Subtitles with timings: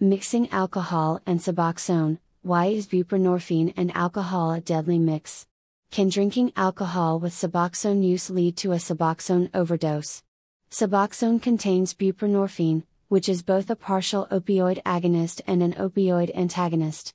[0.00, 5.44] Mixing alcohol and Suboxone Why is buprenorphine and alcohol a deadly mix?
[5.90, 10.22] Can drinking alcohol with Suboxone use lead to a Suboxone overdose?
[10.70, 17.12] Suboxone contains buprenorphine, which is both a partial opioid agonist and an opioid antagonist.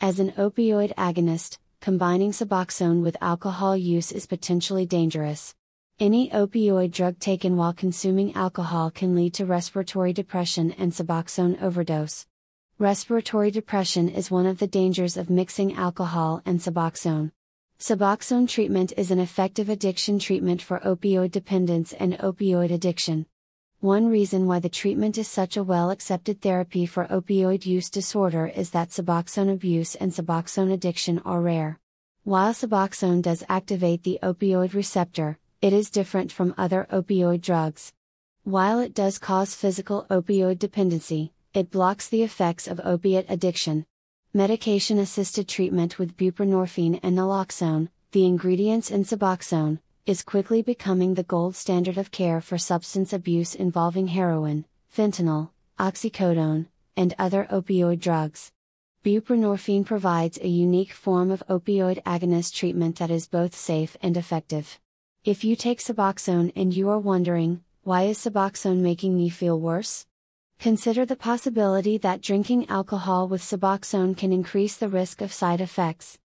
[0.00, 5.54] As an opioid agonist, combining Suboxone with alcohol use is potentially dangerous.
[6.00, 12.26] Any opioid drug taken while consuming alcohol can lead to respiratory depression and Suboxone overdose.
[12.78, 17.30] Respiratory depression is one of the dangers of mixing alcohol and Suboxone.
[17.78, 23.26] Suboxone treatment is an effective addiction treatment for opioid dependence and opioid addiction.
[23.80, 28.46] One reason why the treatment is such a well accepted therapy for opioid use disorder
[28.46, 31.78] is that Suboxone abuse and Suboxone addiction are rare.
[32.24, 37.92] While Suboxone does activate the opioid receptor, it is different from other opioid drugs.
[38.42, 43.86] While it does cause physical opioid dependency, it blocks the effects of opiate addiction.
[44.34, 51.22] Medication assisted treatment with buprenorphine and naloxone, the ingredients in Suboxone, is quickly becoming the
[51.22, 58.50] gold standard of care for substance abuse involving heroin, fentanyl, oxycodone, and other opioid drugs.
[59.04, 64.80] Buprenorphine provides a unique form of opioid agonist treatment that is both safe and effective.
[65.24, 70.04] If you take Suboxone and you are wondering, why is Suboxone making me feel worse?
[70.58, 76.18] Consider the possibility that drinking alcohol with Suboxone can increase the risk of side effects.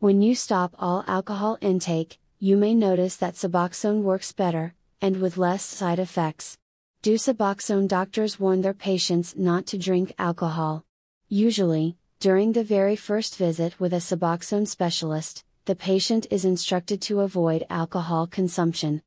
[0.00, 5.38] When you stop all alcohol intake, you may notice that Suboxone works better, and with
[5.38, 6.58] less side effects.
[7.00, 10.84] Do Suboxone doctors warn their patients not to drink alcohol?
[11.30, 17.20] Usually, during the very first visit with a Suboxone specialist, the patient is instructed to
[17.20, 19.00] avoid alcohol consumption.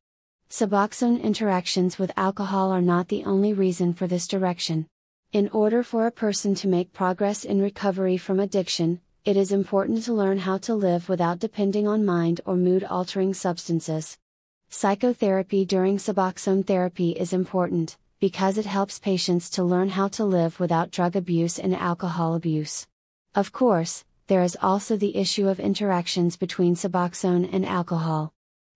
[0.48, 4.86] Suboxone interactions with alcohol are not the only reason for this direction.
[5.32, 10.04] In order for a person to make progress in recovery from addiction, it is important
[10.04, 14.16] to learn how to live without depending on mind or mood altering substances.
[14.70, 20.58] Psychotherapy during Suboxone therapy is important, because it helps patients to learn how to live
[20.58, 22.86] without drug abuse and alcohol abuse.
[23.34, 28.32] Of course, there is also the issue of interactions between Suboxone and alcohol.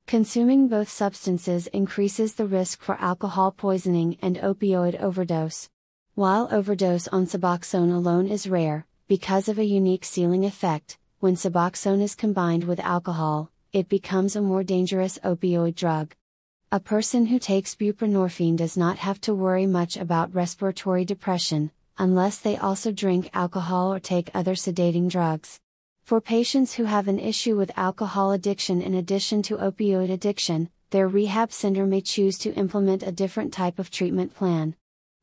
[0.06, 5.68] Consuming both substances increases the risk for alcohol poisoning and opioid overdose.
[6.14, 12.02] While overdose on Suboxone alone is rare, because of a unique ceiling effect, when Suboxone
[12.02, 16.14] is combined with alcohol, it becomes a more dangerous opioid drug.
[16.72, 22.38] A person who takes buprenorphine does not have to worry much about respiratory depression, unless
[22.38, 25.60] they also drink alcohol or take other sedating drugs.
[26.02, 31.06] For patients who have an issue with alcohol addiction in addition to opioid addiction, their
[31.06, 34.74] rehab center may choose to implement a different type of treatment plan.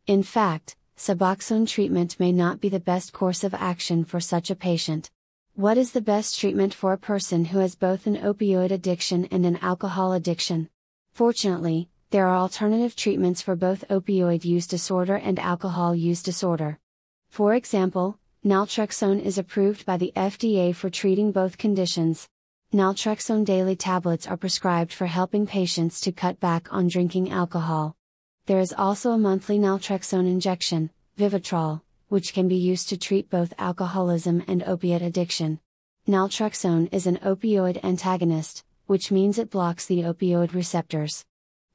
[0.05, 4.55] In fact, Suboxone treatment may not be the best course of action for such a
[4.55, 5.09] patient.
[5.55, 9.47] What is the best treatment for a person who has both an opioid addiction and
[9.47, 10.69] an alcohol addiction?
[11.11, 16.79] Fortunately, there are alternative treatments for both opioid use disorder and alcohol use disorder.
[17.27, 22.29] For example, naltrexone is approved by the FDA for treating both conditions.
[22.73, 27.97] Naltrexone daily tablets are prescribed for helping patients to cut back on drinking alcohol.
[28.45, 33.53] There is also a monthly naltrexone injection, Vivitrol, which can be used to treat both
[33.57, 35.59] alcoholism and opiate addiction.
[36.07, 41.25] Naltrexone is an opioid antagonist, which means it blocks the opioid receptors.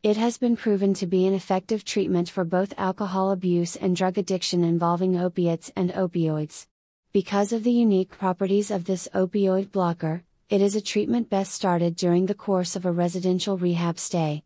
[0.03, 4.19] It has been proven to be an effective treatment for both alcohol abuse and drug
[4.19, 6.67] addiction involving opiates and opioids.
[7.13, 11.95] Because of the unique properties of this opioid blocker, it is a treatment best started
[11.95, 14.43] during the course of a residential rehab stay.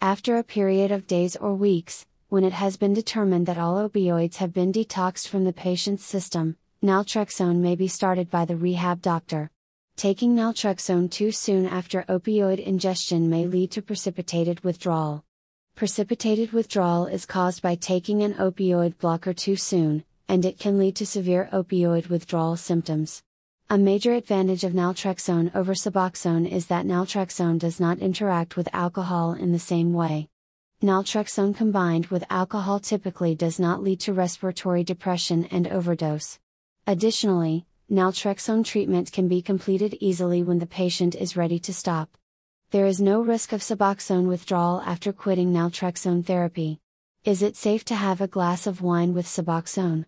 [0.00, 4.38] After a period of days or weeks, when it has been determined that all opioids
[4.38, 9.52] have been detoxed from the patient's system, naltrexone may be started by the rehab doctor.
[9.96, 15.24] Taking naltrexone too soon after opioid ingestion may lead to precipitated withdrawal.
[15.74, 20.96] Precipitated withdrawal is caused by taking an opioid blocker too soon, and it can lead
[20.96, 23.22] to severe opioid withdrawal symptoms.
[23.70, 29.32] A major advantage of naltrexone over Suboxone is that naltrexone does not interact with alcohol
[29.32, 30.28] in the same way.
[30.82, 36.38] Naltrexone combined with alcohol typically does not lead to respiratory depression and overdose.
[36.86, 42.16] Additionally, naltrexone treatment can be completed easily when the patient is ready to stop.
[42.72, 46.80] There is no risk of Suboxone withdrawal after quitting naltrexone therapy.
[47.24, 50.04] Is it safe to have a glass of wine with Suboxone?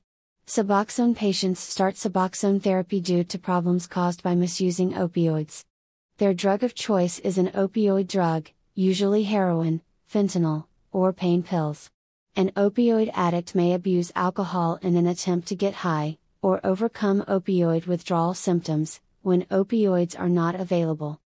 [0.47, 5.65] Suboxone patients start Suboxone therapy due to problems caused by misusing opioids.
[6.17, 9.83] Their drug of choice is an opioid drug, usually heroin,
[10.13, 11.91] fentanyl, or pain pills.
[12.35, 17.87] An opioid addict may abuse alcohol in an attempt to get high, or overcome opioid
[17.87, 21.21] withdrawal symptoms, when opioids are not available.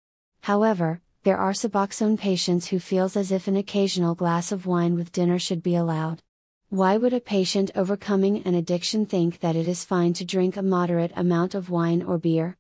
[0.43, 5.13] However, there are Suboxone patients who feels as if an occasional glass of wine with
[5.13, 6.23] dinner should be allowed.
[6.71, 10.63] Why would a patient overcoming an addiction think that it is fine to drink a
[10.63, 12.57] moderate amount of wine or beer?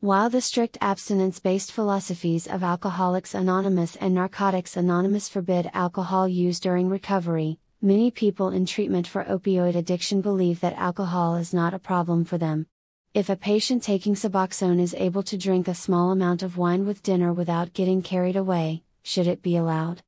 [0.00, 6.58] While the strict abstinence based philosophies of Alcoholics Anonymous and Narcotics Anonymous forbid alcohol use
[6.58, 11.78] during recovery, many people in treatment for opioid addiction believe that alcohol is not a
[11.78, 12.66] problem for them.
[13.14, 17.02] If a patient taking Suboxone is able to drink a small amount of wine with
[17.02, 20.02] dinner without getting carried away, should it be allowed?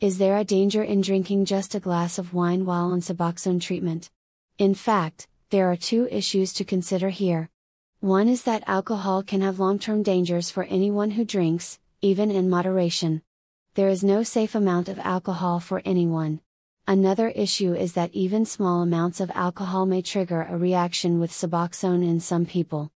[0.00, 4.10] Is there a danger in drinking just a glass of wine while on Suboxone treatment?
[4.58, 7.48] In fact, there are two issues to consider here.
[8.00, 12.50] One is that alcohol can have long term dangers for anyone who drinks, even in
[12.50, 13.22] moderation.
[13.74, 16.40] There is no safe amount of alcohol for anyone.
[16.86, 22.06] Another issue is that even small amounts of alcohol may trigger a reaction with Suboxone
[22.06, 22.90] in some people.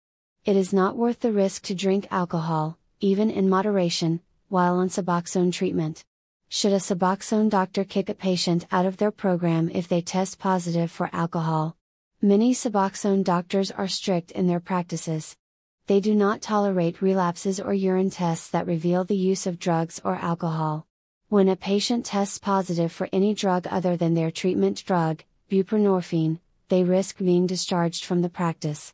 [0.44, 4.20] It is not worth the risk to drink alcohol, even in moderation,
[4.50, 6.04] while on Suboxone treatment.
[6.50, 10.92] Should a Suboxone doctor kick a patient out of their program if they test positive
[10.92, 11.78] for alcohol?
[12.22, 15.38] Many Suboxone doctors are strict in their practices.
[15.86, 20.16] They do not tolerate relapses or urine tests that reveal the use of drugs or
[20.16, 20.87] alcohol.
[21.30, 26.40] When a patient tests positive for any drug other than their treatment drug, buprenorphine,
[26.70, 28.94] they risk being discharged from the practice.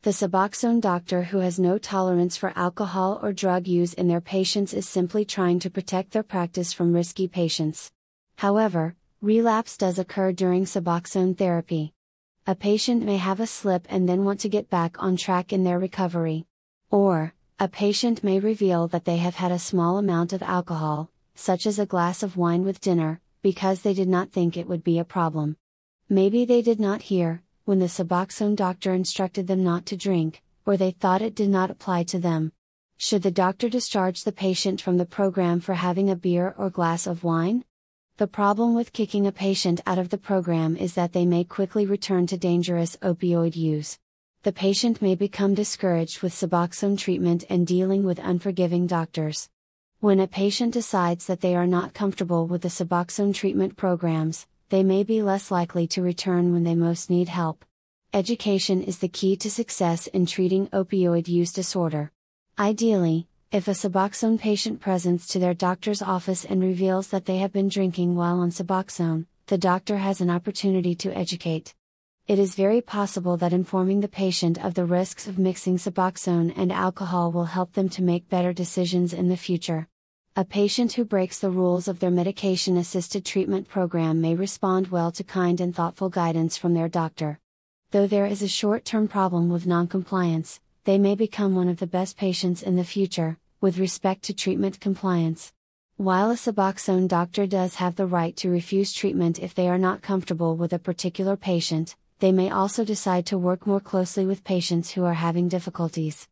[0.00, 4.72] The Suboxone doctor who has no tolerance for alcohol or drug use in their patients
[4.72, 7.92] is simply trying to protect their practice from risky patients.
[8.36, 11.92] However, relapse does occur during Suboxone therapy.
[12.46, 15.64] A patient may have a slip and then want to get back on track in
[15.64, 16.46] their recovery.
[16.90, 21.66] Or, a patient may reveal that they have had a small amount of alcohol, such
[21.66, 24.98] as a glass of wine with dinner, because they did not think it would be
[24.98, 25.56] a problem.
[26.08, 30.76] Maybe they did not hear, when the Suboxone doctor instructed them not to drink, or
[30.76, 32.52] they thought it did not apply to them.
[32.96, 37.06] Should the doctor discharge the patient from the program for having a beer or glass
[37.06, 37.64] of wine?
[38.16, 41.84] The problem with kicking a patient out of the program is that they may quickly
[41.84, 43.98] return to dangerous opioid use.
[44.44, 49.48] The patient may become discouraged with Suboxone treatment and dealing with unforgiving doctors.
[50.04, 54.82] When a patient decides that they are not comfortable with the Suboxone treatment programs, they
[54.82, 57.64] may be less likely to return when they most need help.
[58.12, 62.12] Education is the key to success in treating opioid use disorder.
[62.58, 67.54] Ideally, if a Suboxone patient presents to their doctor's office and reveals that they have
[67.54, 71.74] been drinking while on Suboxone, the doctor has an opportunity to educate.
[72.26, 76.70] It is very possible that informing the patient of the risks of mixing Suboxone and
[76.70, 79.88] alcohol will help them to make better decisions in the future.
[80.36, 85.12] A patient who breaks the rules of their medication assisted treatment program may respond well
[85.12, 87.38] to kind and thoughtful guidance from their doctor.
[87.92, 91.86] Though there is a short term problem with noncompliance, they may become one of the
[91.86, 95.52] best patients in the future, with respect to treatment compliance.
[95.98, 100.02] While a Suboxone doctor does have the right to refuse treatment if they are not
[100.02, 104.90] comfortable with a particular patient, they may also decide to work more closely with patients
[104.90, 106.26] who are having difficulties.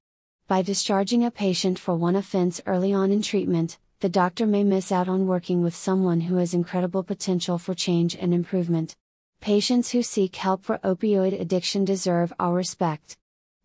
[0.49, 4.91] By discharging a patient for one offense early on in treatment, the doctor may miss
[4.91, 8.97] out on working with someone who has incredible potential for change and improvement.
[9.41, 13.17] Patients who seek help for opioid addiction deserve our respect.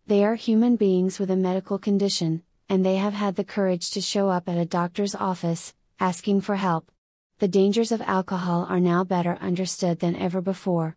[0.06, 4.00] They are human beings with a medical condition, and they have had the courage to
[4.00, 6.88] show up at a doctor's office, asking for help.
[7.40, 10.96] The dangers of alcohol are now better understood than ever before.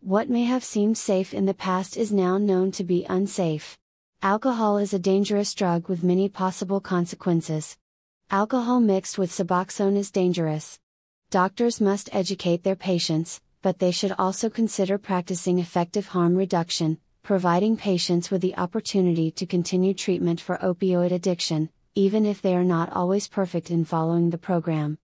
[0.00, 3.78] What may have seemed safe in the past is now known to be unsafe.
[4.20, 7.76] Alcohol is a dangerous drug with many possible consequences.
[8.32, 10.78] Alcohol mixed with Suboxone is dangerous.
[11.30, 17.76] Doctors must educate their patients, but they should also consider practicing effective harm reduction, providing
[17.76, 22.92] patients with the opportunity to continue treatment for opioid addiction, even if they are not
[22.92, 24.96] always perfect in following the program.